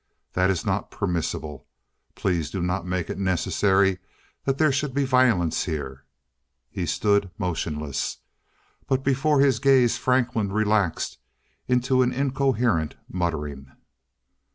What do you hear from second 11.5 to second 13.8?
into an incoherent muttering.